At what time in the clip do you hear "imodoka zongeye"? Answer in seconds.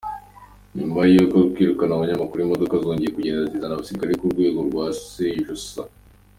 2.45-3.11